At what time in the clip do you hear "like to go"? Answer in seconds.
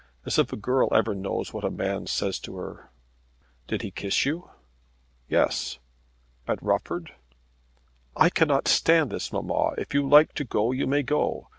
10.09-10.71